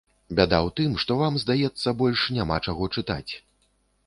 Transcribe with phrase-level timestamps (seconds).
[0.37, 3.33] Бяда ў тым, што вам, здаецца, больш няма чаго чытаць.